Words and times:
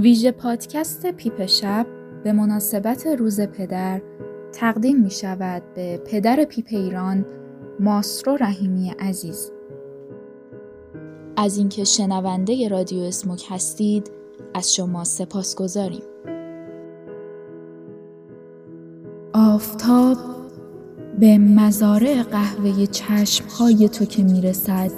ویژه 0.00 0.32
پادکست 0.32 1.06
پیپ 1.06 1.46
شب 1.46 1.86
به 2.24 2.32
مناسبت 2.32 3.06
روز 3.06 3.40
پدر 3.40 4.02
تقدیم 4.52 5.02
می 5.02 5.10
شود 5.10 5.62
به 5.74 6.02
پدر 6.06 6.44
پیپ 6.44 6.66
ایران 6.70 7.26
ماسترو 7.80 8.36
رحیمی 8.36 8.94
عزیز. 8.98 9.52
از 11.36 11.58
اینکه 11.58 11.84
شنونده 11.84 12.68
رادیو 12.68 13.02
اسموک 13.02 13.46
هستید 13.48 14.10
از 14.54 14.74
شما 14.74 15.04
سپاس 15.04 15.54
گذاریم. 15.54 16.02
آفتاب 19.32 20.16
به 21.18 21.38
مزارع 21.38 22.22
قهوه 22.22 22.86
چشمهای 22.86 23.88
تو 23.88 24.04
که 24.04 24.22
می‌رسد 24.22 24.90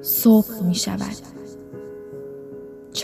صبح 0.00 0.66
می 0.66 0.74
شود. 0.74 1.31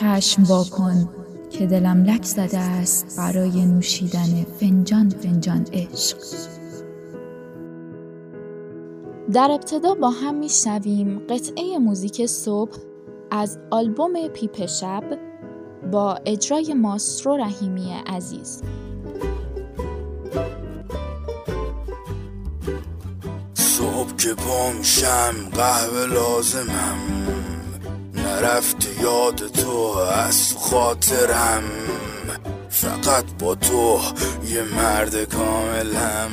چشم 0.00 0.42
واکن 0.42 1.08
که 1.50 1.66
دلم 1.66 2.04
لک 2.04 2.24
زده 2.24 2.58
است 2.58 3.16
برای 3.16 3.66
نوشیدن 3.66 4.46
فنجان 4.60 5.08
فنجان 5.08 5.66
عشق. 5.72 6.16
در 9.32 9.50
ابتدا 9.50 9.94
با 9.94 10.10
هم 10.10 10.34
میشنویم 10.34 11.18
قطعه 11.18 11.78
موزیک 11.78 12.26
صبح 12.26 12.76
از 13.30 13.58
آلبوم 13.70 14.28
پیپ 14.28 14.66
شب 14.66 15.04
با 15.92 16.18
اجرای 16.26 16.74
ماسترو 16.74 17.36
رحیمی 17.36 17.92
عزیز. 18.06 18.62
صبح 23.54 24.16
که 24.16 24.34
شم 24.82 25.34
قهوه 25.52 26.06
لازمم. 26.06 27.37
نرفت 28.38 28.88
یاد 29.00 29.46
تو 29.46 29.96
از 29.98 30.54
خاطرم. 30.58 31.62
فقط 32.70 33.24
با 33.38 33.54
تو 33.54 34.00
یه 34.48 34.62
مرد 34.62 35.24
کاملم. 35.24 36.30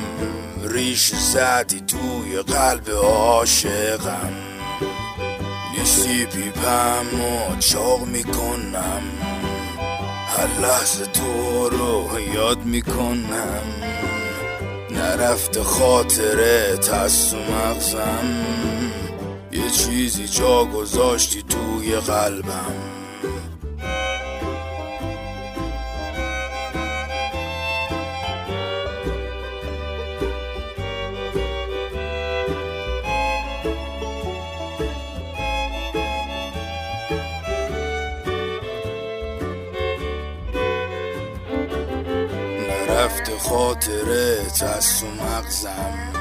ریش 0.64 1.14
زدی 1.14 1.80
توی 1.80 2.42
قلب 2.42 2.90
عاشقم. 2.90 4.32
نیستی 5.78 6.26
پیپم 6.26 7.06
و 7.20 7.56
چاق 7.60 8.06
می‌کنم. 8.06 9.02
هر 10.36 10.60
لحظه 10.62 11.06
تو 11.06 11.68
رو 11.68 12.20
یاد 12.34 12.64
می‌کنم. 12.64 13.62
نرفته 14.90 15.62
خاطره 15.62 16.76
تست 16.76 17.34
و 17.34 17.36
مغزم. 17.36 18.46
یه 19.56 19.70
چیزی 19.70 20.28
جا 20.28 20.64
گذاشتی 20.64 21.42
توی 21.42 21.96
قلبم. 21.96 22.96
رفته 42.88 43.38
خاطره 43.38 44.46
و 45.02 45.06
مغزم. 45.06 46.15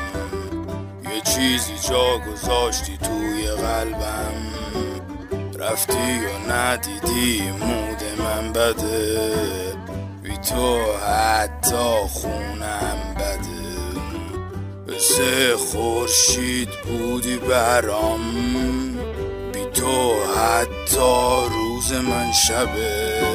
چیزی 1.36 1.74
جا 1.90 2.18
گذاشتی 2.18 2.98
توی 2.98 3.48
قلبم. 3.48 4.36
رفتی 5.60 5.94
و 5.94 6.52
ندیدی 6.52 7.42
مود 7.52 8.04
من 8.20 8.54
بده. 8.54 9.32
بی 10.24 10.38
تو 10.38 10.94
حتی 10.94 12.08
خونم 12.10 13.16
بده. 13.16 13.66
مثل 14.88 15.56
خورشید 15.56 16.70
بودی 16.70 17.38
برام. 17.38 18.22
بی 19.54 19.66
تو 19.66 20.14
حتی 20.36 21.50
روز 21.52 21.94
من 21.94 22.32
شبه. 22.32 23.35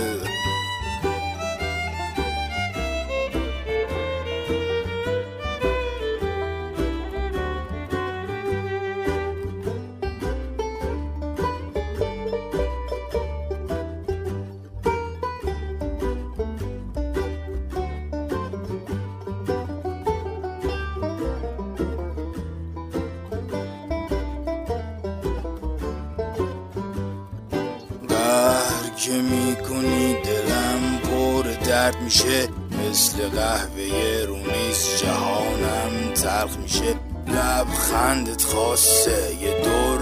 که 29.00 29.12
می‌کنی 29.12 30.14
دلم 30.14 30.98
پر 30.98 31.42
درد 31.42 31.96
میشه. 32.02 32.48
مثل 32.90 33.28
قهوه 33.28 34.24
رومیز 34.28 34.86
جهانم 35.02 36.12
تلخ 36.14 36.56
میشه. 36.56 36.94
لبخندت 37.26 38.42
خواسته 38.42 39.34
یه 39.42 39.62
دور 39.64 40.00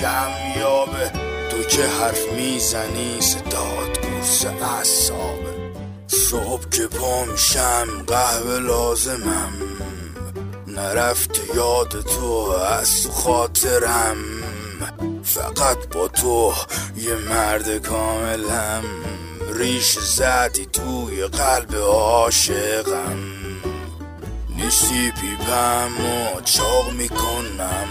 کم 0.00 0.60
یابه 0.60 1.12
تو 1.50 1.62
که 1.62 1.82
حرف 1.82 2.32
می‌زنی 2.32 3.20
صداد 3.20 3.98
گورس 4.02 4.44
اصابه 4.80 5.72
صبح 6.06 6.68
که 6.68 6.86
پا 6.86 7.24
میشم 7.24 8.04
قهوه 8.06 8.58
لازمم. 8.58 9.52
نرفت 10.66 11.40
یاد 11.54 12.00
تو 12.00 12.54
از 12.80 13.06
خاطرم. 13.06 14.16
فقط 15.38 15.88
با 15.88 16.08
تو 16.08 16.54
یه 16.96 17.14
مرد 17.14 17.78
کاملم. 17.78 18.84
ریش 19.54 19.98
زدی 19.98 20.66
توی 20.66 21.26
قلب 21.26 21.76
عاشقم. 21.76 23.18
نیستی 24.56 25.10
پیپم 25.10 25.90
و 26.00 26.40
چاق 26.40 26.92
می‌کنم. 26.92 27.88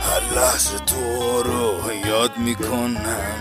هر 0.00 0.38
لحظه 0.40 0.78
تو 0.78 1.42
رو 1.42 1.92
یاد 2.06 2.38
می‌کنم. 2.38 3.36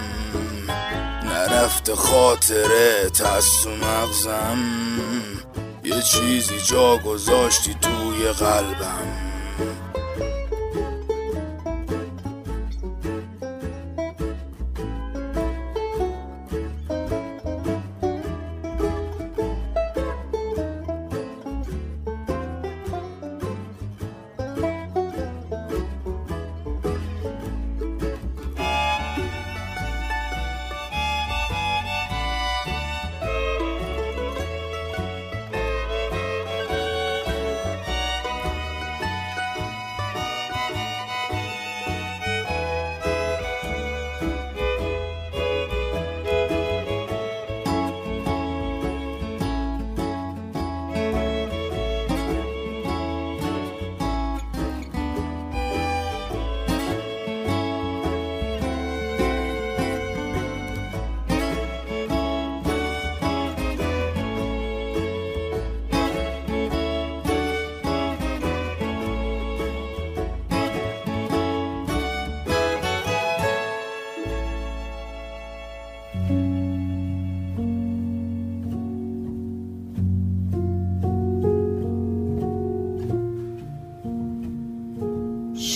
نرفت 1.24 1.94
خاطره 1.94 3.09
تست 3.09 3.68
و 3.68 3.69
مغزم. 3.69 4.57
یه 5.84 6.01
چیزی 6.01 6.62
جا 6.62 6.97
گذاشتی 6.97 7.75
توی 7.81 8.28
قلبم. 8.28 9.25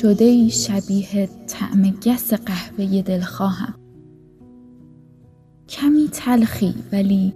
شده 0.01 0.25
ای 0.25 0.50
شبیه 0.50 1.30
طعم 1.48 1.92
گس 1.92 2.34
قهوه 2.34 3.01
دلخواهم. 3.01 3.74
کمی 5.69 6.07
تلخی 6.12 6.74
ولی 6.92 7.34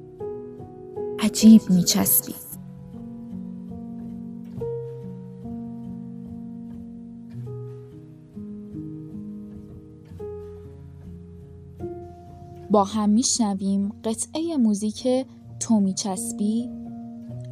عجیب 1.19 1.61
میچسبی. 1.69 2.33
با 12.71 12.83
هم 12.83 13.09
میشنویم 13.09 13.89
قطعه 14.03 14.57
موزیک 14.57 15.07
تو 15.59 15.79
میچسبی 15.79 16.69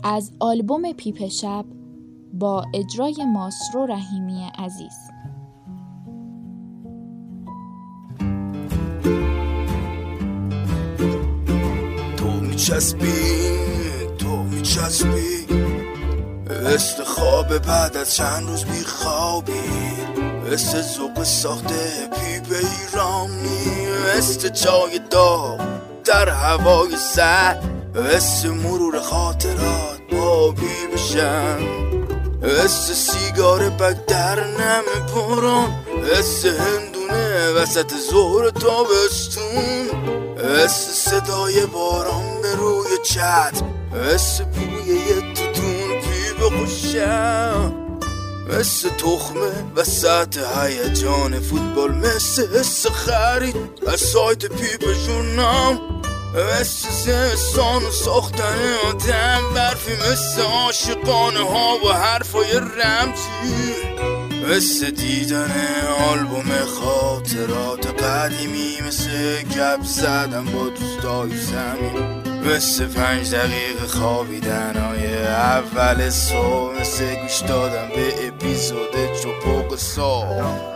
از 0.04 0.32
آلبوم 0.40 0.92
پیپ 0.92 1.28
شب 1.28 1.66
با 2.34 2.66
اجرای 2.74 3.26
ماسرو 3.26 3.86
رحیمی 3.86 4.52
عزیز. 4.58 4.98
تو 12.18 12.28
میچسبی 12.28 13.58
تو 14.18 14.44
میچسبی 14.44 15.46
مثل 16.66 17.04
خواب 17.04 17.58
بعد 17.58 17.98
از 17.98 18.16
چند 18.16 18.48
روز 18.48 18.66
بیخوابی. 18.66 19.52
مثل 20.52 20.82
زوق 20.82 21.24
ساخته 21.24 22.08
پیپ 22.08 22.46
ایرانی 22.52 23.88
مثل 24.18 24.50
چای 24.50 25.00
داغ 25.12 25.62
در 26.06 26.30
هوای 26.30 26.96
سر 26.98 27.58
مثل 27.96 28.50
مرور 28.50 29.00
خاطرات 29.00 30.00
با 30.12 30.52
بی 30.52 30.98
مثل 32.42 32.94
سیگار 32.94 33.70
بگ 33.70 34.06
در 34.06 34.48
نم 34.48 34.84
باران 35.16 35.70
مثل 36.04 36.50
هندونه 36.58 37.52
وسط 37.52 37.92
ظهر 38.12 38.50
تابستون. 38.50 39.90
مثل 40.38 40.92
صدای 40.92 41.66
باران 41.66 42.42
به 42.42 42.56
روی 42.56 42.90
چت 43.04 43.62
مثل 43.94 44.44
بوی 44.44 44.96
یه 44.96 45.34
توتون 45.34 46.02
پی 46.02 46.34
بخوشم 46.42 47.74
مثل 48.50 48.90
تخمه 48.90 49.52
وسط 49.76 50.38
هیجان 50.38 51.40
فوتبال. 51.40 51.92
مثل 51.92 52.60
حس 52.60 52.88
خرید. 52.88 53.56
از 53.88 54.00
سایت 54.00 54.46
پیپ 54.46 54.94
جونام 55.06 55.91
مثل 56.36 56.90
زمستان 56.90 57.84
و 57.84 57.92
ساختن 57.92 58.74
آدم 58.90 59.54
برفی 59.56 59.92
مثل 60.12 60.42
عاشقانه 60.42 61.40
ها 61.40 61.78
و 61.86 61.94
حرفای 61.94 62.52
رمزی 62.54 63.74
مثل 64.50 64.92
دیدن 64.92 65.52
آلبوم 66.12 66.52
خاطرات 66.66 68.04
قدیمی 68.04 68.78
مثل 68.88 69.42
گپ 69.42 69.84
زدن 69.84 70.46
با 70.46 70.70
دوستای 70.70 71.38
زمین 71.38 72.22
مثل 72.46 72.88
پنج 72.88 73.36
دقیقه 73.36 73.88
خوابیدن 73.88 74.76
های 74.76 75.28
اول 75.28 76.10
صبح 76.10 76.82
مثل 76.82 77.16
گوش 77.16 77.40
دادم 77.40 77.90
به 77.96 78.28
اپیزود 78.28 79.14
چپوق 79.22 79.76
صبح 79.76 80.72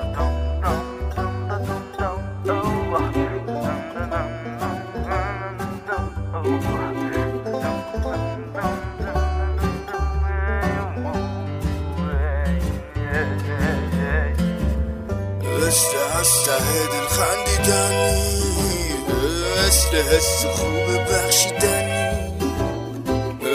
ته 16.46 16.88
دل 16.92 17.08
خندیدنی 17.08 18.36
مثل 19.58 19.98
حس 19.98 20.46
خوب 20.46 20.88
بخشیدنی. 21.10 22.06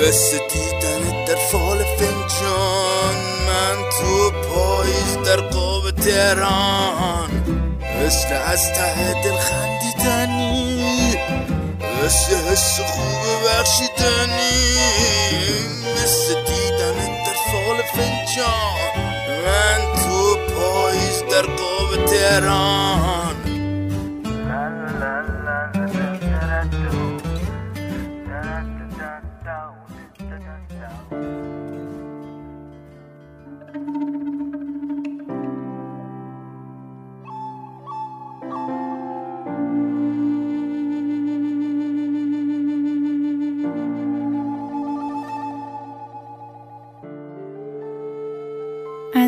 مثل 0.03 0.39
دیدن 0.53 1.25
در 1.25 1.35
فال 1.35 1.79
فنجان. 1.79 3.17
من 3.47 3.91
تو 3.91 4.31
پاییز 4.31 5.17
در 5.25 5.37
قاب 5.37 5.91
تهران. 5.91 7.31
مثل 8.07 8.33
از 8.47 8.73
ته 8.73 9.23
دل 9.23 9.37
خندیدنی 9.39 11.17
مثل 12.05 12.37
حس 12.37 12.81
خوب 12.81 13.49
بخشیدنی. 13.49 14.53
مثل 16.03 16.35
دیدن 16.35 17.25
در 17.25 17.37
فال 17.53 17.83
فنجان. 17.95 19.10
من 19.45 19.81
تو 20.03 20.37
پاییز 20.55 21.23
در 21.31 21.43
قاب 21.43 22.05
تهران 22.07 23.50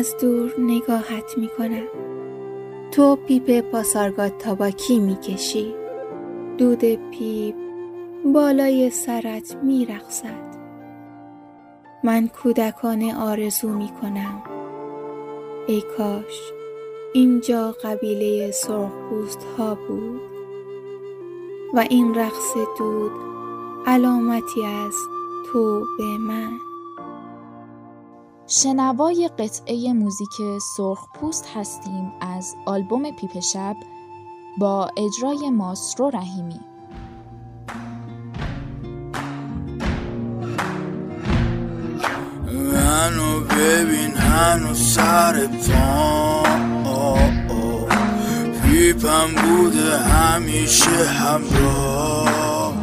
از 0.03 0.15
دور 0.21 0.53
نگاهت 0.57 1.37
می 1.37 1.47
کنم 1.57 1.87
تو 2.91 3.15
پیپ 3.15 3.59
پاسارگاد 3.61 4.37
تاباکی 4.37 4.99
می 4.99 5.15
کشی 5.15 5.75
دود 6.57 6.85
پیپ 7.11 7.55
بالای 8.25 8.89
سرت 8.89 9.55
می 9.63 9.85
رقصد. 9.85 10.55
من 12.03 12.27
کودکانه 12.27 13.15
آرزو 13.15 13.69
می 13.69 13.89
کنم 14.01 14.43
ای 15.67 15.83
کاش 15.97 16.51
اینجا 17.13 17.75
قبیله 17.83 18.51
سرخپوست 18.51 19.43
ها 19.57 19.75
بود 19.75 20.21
و 21.73 21.79
این 21.89 22.15
رقص 22.15 22.53
دود 22.77 23.11
علامتی 23.85 24.65
از 24.65 24.95
تو 25.47 25.85
به 25.97 26.17
من. 26.17 26.72
شنوای 28.47 29.29
قطعه 29.39 29.93
موزیک 29.93 30.29
سرخپوست 30.77 31.45
هستیم 31.55 32.11
از 32.21 32.55
آلبوم 32.65 33.11
پیپ 33.11 33.39
شب 33.39 33.75
با 34.57 34.89
اجرای 34.97 35.49
ماسرو 35.49 36.09
رحیمی. 36.09 36.59
منو 42.73 43.39
ببین 43.39 44.11
هنو 44.11 44.73
سر 44.73 45.47
پیپم 48.63 49.27
بوده 49.41 49.97
همیشه 49.97 51.05
همراه. 51.05 52.73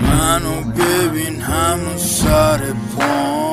منو 0.00 0.60
ببین 0.60 1.40
هنو 1.40 1.98
سر 1.98 2.72
پام 2.96 3.43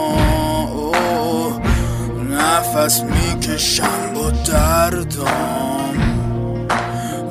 نفس 2.75 3.01
می‌کشم 3.01 4.13
با 4.15 4.29
دردام. 4.29 5.97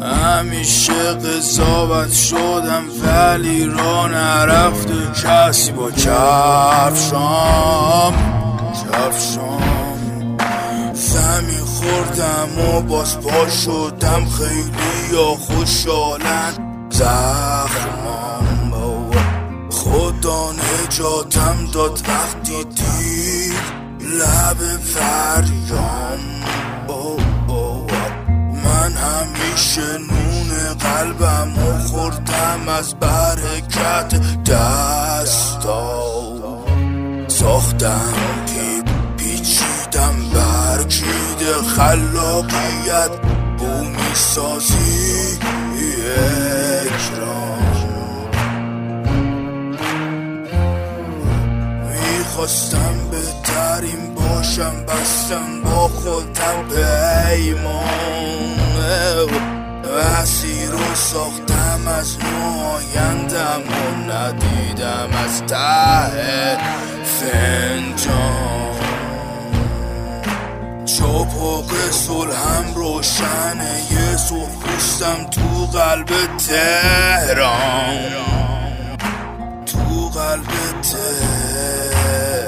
همیشه 0.03 0.93
قضاوت 0.93 2.13
شدم 2.13 2.83
ولی 3.05 3.67
را 3.67 4.07
نرفته 4.09 4.95
کسی 5.25 5.73
با 5.73 5.91
کفشام. 5.91 6.95
کفشام. 8.93 10.37
زمین 10.95 11.65
خوردم 11.65 12.69
و 12.69 12.81
باز 12.81 13.21
پا 13.21 13.49
شدم 13.49 14.27
خیلی 14.39 15.13
یا 15.13 15.35
خوشحالن. 15.35 16.53
زخمام 16.91 18.71
خدا 19.71 20.53
نجاتم 20.53 21.71
داد 21.73 22.01
وقتی 22.09 22.65
دید. 22.65 23.60
لب 24.11 24.81
فریام 24.85 26.19
من 28.65 28.93
همیشه 28.93 29.99
نون 29.99 30.75
قلبم 30.75 31.59
و 31.59 31.79
خوردم 31.79 32.69
از 32.69 32.95
برکت 32.95 34.43
دستا. 34.43 36.03
ساختم 37.29 38.15
پی 38.47 38.83
پیچیدم 39.17 40.15
برکیده 40.35 41.55
خلاقیت. 41.77 43.11
بومی 43.59 44.15
سازی 44.15 45.39
اکرام. 46.87 47.61
می‌خواستم 51.91 52.95
بهترین 53.11 53.40
چشماشم 54.31 54.85
بستم 54.85 55.63
با 55.65 55.89
خودم 55.89 56.69
پیمان 56.69 57.71
اسیر 60.23 60.71
رو 60.71 60.95
ساختم 60.95 61.89
از 61.99 62.17
نو 62.19 62.61
آیندم 62.61 63.63
و 63.69 64.13
ندیدم 64.13 65.11
از 65.25 65.43
ته 65.43 66.59
فنجان. 67.05 68.71
چپاق 70.85 71.91
سلهم 71.91 72.75
روشن 72.75 73.61
یه 73.91 74.17
سرخوستم 74.17 75.27
تو 75.31 75.67
قلب 75.79 76.09
تهران. 76.49 77.99
تو 79.67 80.09
قلب 80.09 80.53
تهران. 80.83 82.40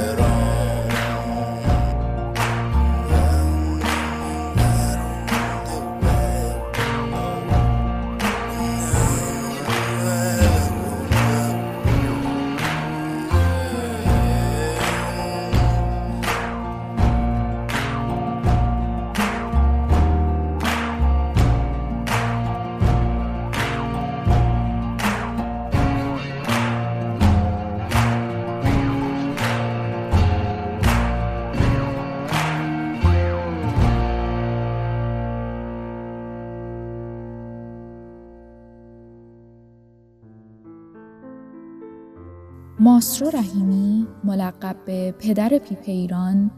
ماسترو 43.03 43.31
رحیمی 43.31 44.07
ملقب 44.25 44.77
به 44.87 45.15
پدر 45.19 45.59
پیپ 45.59 45.85
ایران 45.87 46.51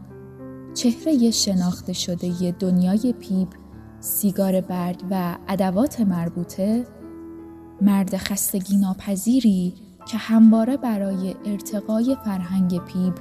چهره 0.73 1.31
شناخته 1.31 1.93
شده 1.93 2.51
دنیای 2.51 3.13
پیپ، 3.19 3.47
سیگار 3.99 4.61
برگ 4.61 5.03
و 5.11 5.37
ادوات 5.47 6.01
مربوطه 6.01 6.87
مرد 7.81 8.17
خستگی 8.17 8.77
ناپذیری 8.77 9.73
که 10.07 10.17
همواره 10.17 10.77
برای 10.77 11.35
ارتقای 11.45 12.17
فرهنگ 12.25 12.85
پیپ 12.85 13.19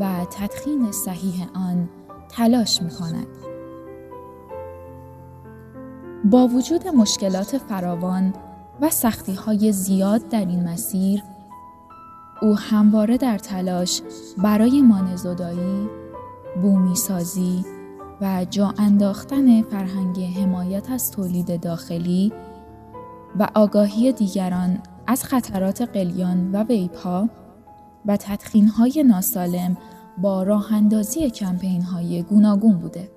و 0.00 0.26
تدخین 0.30 0.92
صحیح 0.92 1.46
آن 1.54 1.88
تلاش 2.28 2.82
می 2.82 2.90
کند. 2.90 3.26
با 6.24 6.48
وجود 6.48 6.88
مشکلات 6.88 7.58
فراوان 7.58 8.34
و 8.80 8.90
سختی 8.90 9.34
های 9.34 9.72
زیاد 9.72 10.28
در 10.28 10.46
این 10.46 10.68
مسیر 10.68 11.22
او 12.42 12.56
همواره 12.56 13.16
در 13.16 13.38
تلاش 13.38 14.02
برای 14.38 14.82
مانزدایی، 14.82 15.88
بومی 16.62 16.96
سازی 16.96 17.64
و 18.20 18.46
جا 18.50 18.74
انداختن 18.78 19.62
فرهنگ 19.62 20.20
حمایت 20.20 20.90
از 20.90 21.10
تولید 21.10 21.60
داخلی 21.60 22.32
و 23.38 23.48
آگاهی 23.54 24.12
دیگران 24.12 24.78
از 25.06 25.24
خطرات 25.24 25.82
قلیان 25.82 26.52
و 26.52 26.62
ویپا 26.62 27.28
و 28.06 28.16
تدخین 28.16 28.68
های 28.68 29.04
ناسالم 29.06 29.76
با 30.18 30.42
راه 30.42 30.72
اندازی 30.72 31.30
کمپین 31.30 31.82
های 31.82 32.22
گوناگون 32.22 32.78
بوده. 32.78 33.10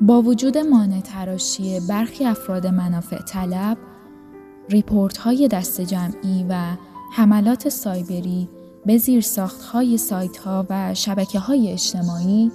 با 0.00 0.22
وجود 0.22 0.58
مانع 0.58 1.00
تراشی 1.00 1.80
برخی 1.88 2.24
افراد 2.24 2.66
منافع 2.66 3.18
طلب، 3.18 3.78
ریپورت 4.68 5.18
های 5.18 5.48
دست 5.48 5.80
جمعی 5.80 6.46
و 6.48 6.76
حملات 7.14 7.68
سایبری 7.68 8.48
به 8.86 8.98
زیر 8.98 9.24
های 9.72 9.98
سایت 9.98 10.36
ها 10.36 10.66
و 10.70 10.94
شبکه 10.94 11.38
های 11.38 11.72
اجتماعی 11.72 12.52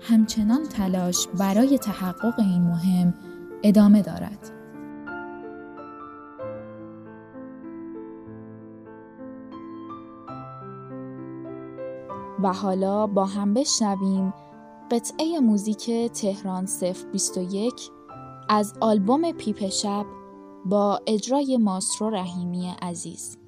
همچنان 0.00 0.62
تلاش 0.62 1.28
برای 1.38 1.78
تحقق 1.78 2.40
این 2.40 2.62
مهم 2.62 3.14
ادامه 3.62 4.02
دارد. 4.02 4.50
و 12.42 12.52
حالا 12.52 13.06
با 13.06 13.24
هم 13.24 13.54
بشنویم 13.54 14.34
قطعه 14.90 15.40
موزیک 15.40 15.90
تهران 16.12 16.68
021 17.12 17.90
از 18.48 18.74
آلبوم 18.80 19.32
پیپ 19.32 19.68
شب 19.68 20.06
با 20.64 21.00
اجرای 21.06 21.56
ماسترو 21.56 22.10
رحیمی 22.10 22.72
عزیز. 22.82 23.43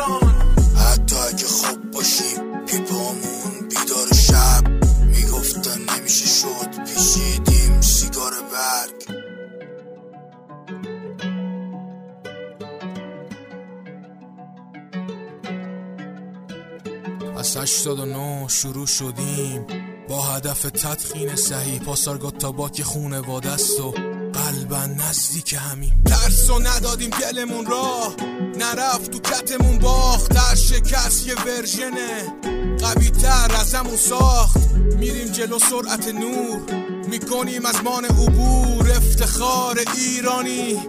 ایران. 0.00 0.34
حتی 0.76 1.16
اگه 1.16 1.46
خوب 1.46 1.90
باشیم 1.90 2.64
پیپامون 2.66 3.68
بیدار 3.68 4.12
شب. 4.14 4.80
گفتن 5.32 5.80
نمیشه 5.80 6.26
شد. 6.26 6.84
پیشیدیم 6.84 7.80
سیگار 7.80 8.32
برگ. 8.52 9.20
از 17.38 17.56
89 17.56 18.48
شروع 18.48 18.86
شدیم. 18.86 19.66
با 20.08 20.22
هدف 20.22 20.62
تدخین 20.62 21.36
صحیح. 21.36 21.80
پاسارگاه 21.80 22.30
تا 22.30 22.52
باک 22.52 22.82
خونه 22.82 23.20
وادست 23.20 23.80
و 23.80 23.94
قلبا 24.40 24.86
نزدیک 24.86 25.56
همین. 25.58 25.92
ترس 26.04 26.50
و 26.50 26.58
ندادیم 26.58 27.10
دلمون 27.10 27.66
را. 27.66 28.14
نرفت 28.58 29.10
تو 29.10 29.18
کتمون 29.18 29.78
باخت. 29.78 30.32
در 30.32 30.54
شکست 30.54 31.26
یه 31.26 31.34
ورژنه. 31.34 32.22
قوی 32.78 33.10
تر 33.10 33.56
از 33.60 33.74
همون 33.74 33.96
ساخت. 33.96 34.70
میریم 34.98 35.28
جلو 35.28 35.58
سرعت 35.58 36.08
نور. 36.08 36.60
می‌کنیم 37.08 37.66
از 37.66 37.84
مان 37.84 38.04
عبور. 38.04 38.90
افتخار 38.90 39.80
ایرانی. 39.96 40.80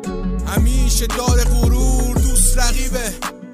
همیشه 0.47 1.07
دار 1.07 1.43
غرور. 1.43 2.17
دوست 2.17 2.57
رقیبه. 2.57 3.13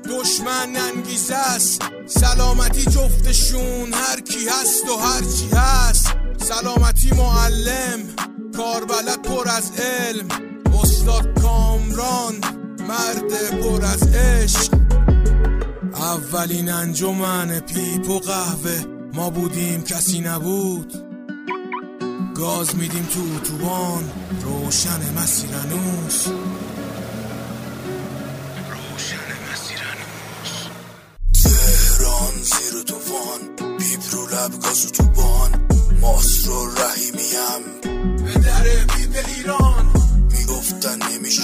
دشمن 0.09 0.75
انگیزه 0.75 1.35
است. 1.35 1.81
سلامتی 2.07 2.81
جفتشون. 2.81 3.93
هر 3.93 4.21
کی 4.21 4.49
هست 4.49 4.89
و 4.89 4.97
هر 4.97 5.21
چی 5.21 5.49
هست. 5.55 6.07
سلامتی 6.37 7.11
معلم. 7.11 8.26
کار 8.57 8.85
بلد 8.85 9.21
پر 9.21 9.49
از 9.49 9.71
علم. 9.79 10.27
استاد 10.83 11.41
کامران 11.41 12.35
مرد 12.87 13.59
پر 13.61 13.85
از 13.85 14.03
عشق. 14.03 14.73
اولین 15.93 16.69
انجمن 16.69 17.59
پیپ 17.59 18.09
و 18.09 18.19
قهوه. 18.19 18.85
ما 19.13 19.29
بودیم 19.29 19.83
کسی 19.83 20.19
نبود. 20.19 20.93
گاز 22.35 22.75
میدیم 22.75 23.07
تو 23.13 23.19
اتوبان. 23.35 24.11
روشن 24.43 25.13
مسیرنوس 25.17 26.27
روشن 28.69 29.29
مسیرنوس 29.51 30.67
تهران 31.43 32.33
زیر 32.43 32.83
توفان. 32.83 33.77
پیپ 33.77 34.01
رو 34.11 34.25
لب 34.27 34.59
گاز 34.61 34.85
اتوبان 34.85 35.36
ماسترو 36.01 36.67
رحیمیم. 36.75 37.81
به 38.25 38.39
در 38.39 38.63
پیپ 38.63 39.25
ایران. 39.37 39.85
می‌گفتن 40.31 40.99
نمیشه 41.13 41.41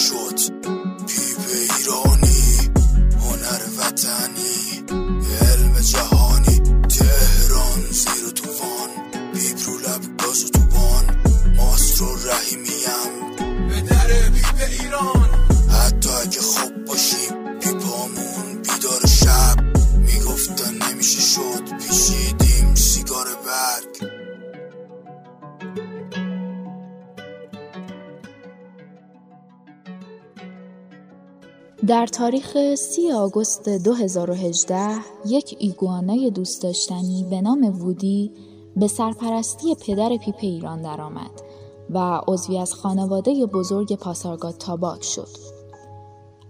در 31.87 32.07
تاریخ 32.07 32.75
30 32.75 33.11
آگوست 33.11 33.69
2018 33.69 34.89
یک 35.25 35.55
ایگوانای 35.59 36.31
دوست 36.31 36.63
داشتنی 36.63 37.25
به 37.29 37.41
نام 37.41 37.81
وودی 37.81 38.31
به 38.75 38.87
سرپرستی 38.87 39.75
پدر 39.75 40.17
پیپ 40.17 40.35
ایران 40.39 40.81
درآمد 40.81 41.41
و 41.89 42.21
عضوی 42.27 42.57
از 42.57 42.73
خانواده 42.73 43.45
بزرگ 43.45 43.95
پاسارگاد 43.95 44.57
تاباک 44.57 45.03
شد. 45.03 45.27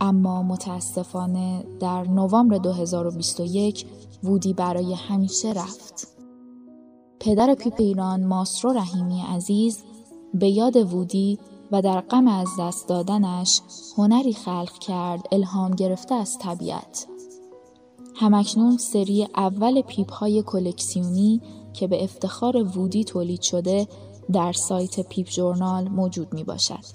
اما 0.02 0.44
متاسفانه 0.44 1.66
در 1.80 2.04
نوامبر 2.04 2.58
2021 2.58 3.86
وودی 4.24 4.54
برای 4.54 4.94
همیشه 4.94 5.52
رفت. 5.52 6.08
پدر 7.20 7.54
پیپ 7.54 7.76
ایران 7.78 8.24
ماسترو 8.24 8.72
رحیمی 8.72 9.22
عزیز 9.22 9.84
به 10.34 10.50
یاد 10.50 10.94
وودی 10.94 11.40
و 11.74 11.82
در 11.82 12.02
غم 12.02 12.28
از 12.28 12.48
دست 12.60 12.88
دادنش 12.88 13.62
هنری 13.98 14.34
خلق 14.34 14.80
کرد 14.80 15.28
الهام 15.32 15.72
گرفته 15.72 16.16
از 16.16 16.38
طبیعت. 16.38 17.08
همکنون 18.16 18.78
سری 18.78 19.28
اول 19.36 19.82
پیپ 19.82 20.12
های 20.12 20.44
کلکسیونی 20.44 21.42
که 21.74 21.88
به 21.88 22.04
افتخار 22.04 22.58
وودی 22.78 23.04
تولید 23.04 23.42
شده 23.42 23.88
در 24.34 24.52
سایت 24.52 25.00
پیپ 25.00 25.28
جورنال 25.28 25.88
موجود 25.90 26.34
می 26.34 26.44
باشد. 26.44 26.86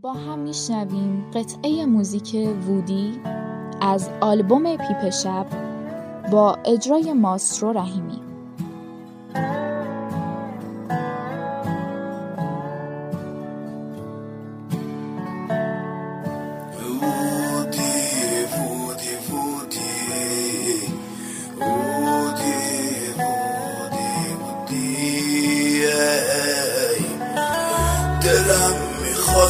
با 0.00 0.12
هم 0.12 0.38
می 0.38 0.54
شنویم 0.54 1.30
قطعه 1.34 1.86
موزیک 1.86 2.36
وودی 2.66 3.20
از 3.80 4.10
آلبوم 4.20 4.76
پیپ 4.76 5.10
شب 5.10 5.46
با 6.32 6.58
اجرای 6.64 7.12
ماسترو 7.12 7.72
رحیمی. 7.72 8.31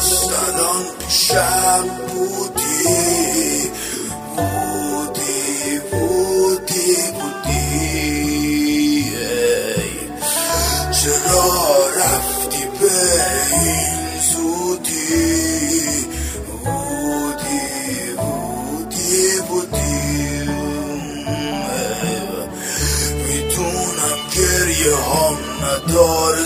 داستانان 0.03 0.85
شب 1.09 1.83
بودی 2.07 3.71
بودی 4.35 5.79
بودی 5.91 6.95
بودی. 7.19 9.05
چرا 10.91 11.87
رفتی 11.97 12.63
به 12.79 12.97
این 13.53 14.19
زودی؟ 14.33 16.07
بودی 16.63 17.59
بودی 18.17 19.41
بودی. 19.49 19.93
می‌دونم 23.27 24.19
گریه 24.35 24.95
هم 24.95 25.37
نداره 25.63 26.45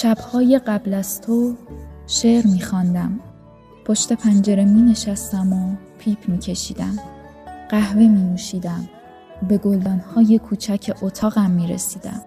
شبهای 0.00 0.58
قبل 0.58 0.94
از 0.94 1.20
تو 1.20 1.56
شعر 2.06 2.46
میخواندم 2.46 3.20
پشت 3.84 4.12
پنجره 4.12 4.64
می 4.64 4.82
نشستم 4.82 5.52
و 5.52 5.76
پیپ 5.98 6.28
می 6.28 6.38
کشیدم 6.38 6.98
قهوه 7.68 8.02
می 8.02 8.22
نوشیدم 8.22 8.88
به 9.48 9.58
گلدانهای 9.58 10.38
کوچک 10.38 10.96
اتاقم 11.02 11.50
می 11.50 11.66
رسیدم. 11.66 12.20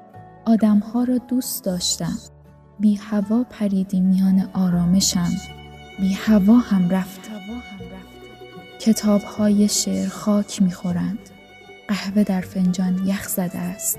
آدمها 0.45 1.03
را 1.03 1.17
دوست 1.17 1.63
داشتم. 1.63 2.17
بی 2.79 2.95
هوا 2.95 3.45
پریدی 3.49 4.01
میان 4.01 4.49
آرامشم. 4.53 5.31
بی 5.99 6.13
هوا 6.13 6.55
هم 6.55 6.89
رفتم. 6.89 7.39
کتاب 8.79 9.21
های 9.21 9.67
شعر 9.67 10.07
خاک 10.07 10.61
می‌خورند. 10.61 11.29
قهوه 11.87 12.23
در 12.23 12.41
فنجان 12.41 13.07
یخ 13.07 13.27
زده 13.27 13.57
است. 13.59 13.97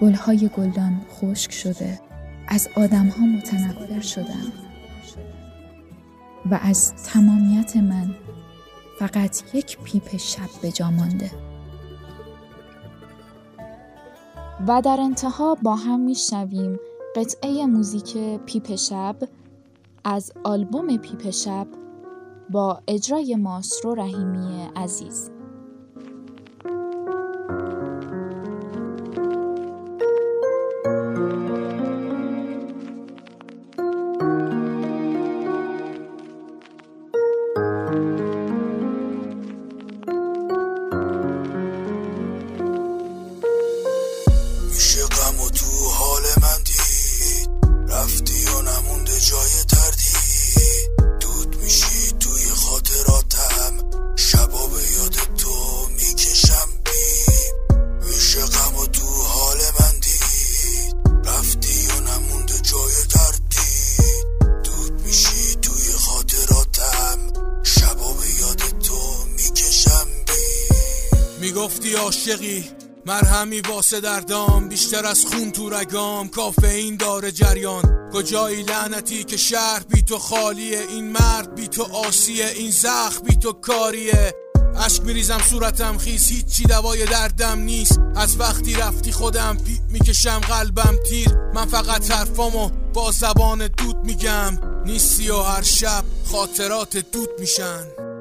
گلهای 0.00 0.50
گلدان 0.56 1.00
خشک 1.20 1.52
شده. 1.52 2.11
از 2.48 2.68
آدمها 2.76 3.26
متنفر 3.26 4.00
شدم. 4.00 4.52
و 6.50 6.58
از 6.62 6.94
تمامیت 6.94 7.76
من 7.76 8.14
فقط 8.98 9.54
یک 9.54 9.78
پیپ 9.78 10.16
شب 10.16 10.48
به 10.62 10.72
جا 10.72 10.90
مانده. 10.90 11.30
و 14.68 14.82
در 14.82 15.00
انتها 15.00 15.54
با 15.62 15.76
هم 15.76 16.00
میشنویم 16.00 16.78
قطعه 17.16 17.66
موزیک 17.66 18.16
پیپ 18.46 18.74
شب 18.74 19.16
از 20.04 20.32
آلبوم 20.44 20.96
پیپ 20.96 21.30
شب 21.30 21.66
با 22.50 22.82
اجرای 22.88 23.36
ماسترو 23.36 23.94
رحیمی 23.94 24.68
عزیز 24.76 25.30
عاشقی 71.96 72.64
مرهمی 73.06 73.60
واسه 73.60 74.00
دردام 74.00 74.68
بیشتر 74.68 75.06
از 75.06 75.24
خون 75.26 75.52
تو 75.52 75.70
رگام 75.70 76.30
این 76.64 76.96
داره 76.96 77.32
جریان. 77.32 78.10
کجایی 78.12 78.62
لعنتی 78.62 79.24
که 79.24 79.36
شهر 79.36 79.82
بی 79.88 80.02
تو 80.02 80.18
خالیه 80.18 80.80
این 80.88 81.12
مرد 81.12 81.54
بی 81.54 81.68
تو 81.68 81.82
آسیه 81.82 82.48
این 82.48 82.70
زخ 82.70 83.20
بی 83.24 83.36
تو 83.36 83.52
کاریه. 83.52 84.34
اشک 84.76 85.02
میریزم 85.02 85.40
صورتم 85.50 85.98
خیز 85.98 86.28
هیچی 86.28 86.64
دوای 86.64 87.04
دردم 87.04 87.58
نیست. 87.58 88.00
از 88.16 88.40
وقتی 88.40 88.74
رفتی 88.74 89.12
خودم 89.12 89.56
پیپ 89.66 89.80
می‌کشم 89.88 90.38
قلبم 90.38 90.96
تیر. 91.08 91.34
من 91.54 91.66
فقط 91.66 92.10
حرفامو 92.10 92.70
با 92.94 93.10
زبان 93.10 93.66
دود 93.66 93.96
میگم. 93.96 94.58
نیستی 94.84 95.30
و 95.30 95.42
هر 95.42 95.62
شب 95.62 96.04
خاطرات 96.32 96.96
دود 96.96 97.30
میشن. 97.38 98.11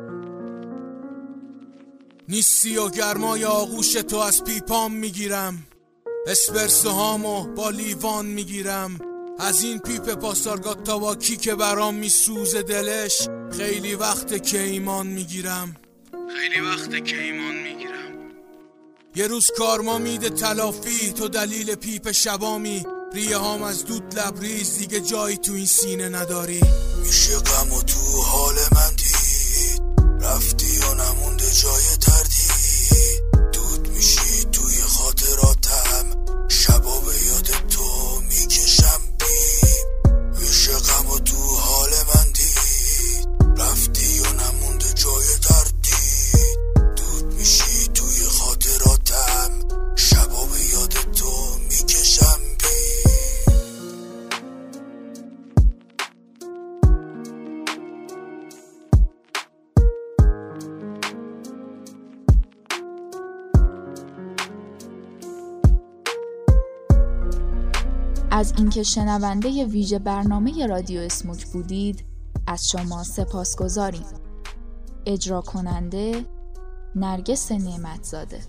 نیستی 2.31 2.77
و 2.77 2.89
گرمای 2.89 3.45
آغوش 3.45 3.93
تو 3.93 4.17
از 4.17 4.43
پیپام 4.43 4.93
می‌گیرم. 4.93 5.67
اسپرسو 6.27 6.89
هامو 6.89 7.43
با 7.55 7.69
لیوان 7.69 8.25
می‌گیرم. 8.25 8.99
از 9.39 9.63
این 9.63 9.79
پیپ 9.79 10.13
پاسارگات 10.13 10.77
پاسارگاد 10.77 11.23
کی 11.23 11.37
که 11.37 11.55
برام 11.55 11.95
میسوزه 11.95 12.61
دلش. 12.61 13.27
خیلی 13.57 13.95
وقت 13.95 14.47
که 14.47 14.61
ایمان 14.61 15.07
می‌گیرم. 15.07 15.75
خیلی 16.11 16.59
وقت 16.59 17.05
که 17.05 17.21
ایمان 17.21 17.55
می‌گیرم. 17.55 18.11
یه 19.15 19.27
روز 19.27 19.51
کارما 19.57 19.97
میده 19.97 20.29
تلافی 20.29 21.11
تو 21.11 21.27
دلیل 21.27 21.75
پیپ 21.75 22.11
شبامی. 22.11 22.85
ریه 23.13 23.37
هام 23.37 23.63
از 23.63 23.85
دود 23.85 24.19
لبریز 24.19 24.77
دیگه 24.77 24.99
جایی 24.99 25.37
تو 25.37 25.53
این 25.53 25.65
سینه 25.65 26.09
نداری. 26.09 26.61
میشه 27.03 27.37
غم 27.37 27.71
و 27.71 27.81
تو 27.81 28.21
حال 28.21 28.55
من 28.71 28.95
اینکه 68.71 68.83
شنونده 68.83 69.65
ویژه 69.65 69.99
برنامه 69.99 70.67
رادیو 70.67 71.01
اسموک 71.01 71.45
بودید 71.45 72.05
از 72.47 72.69
شما 72.69 73.03
سپاسگزاریم. 73.03 74.05
اجرا 75.05 75.41
کننده 75.41 76.25
نرگس 76.95 77.51
نعمتزاده 77.51 78.39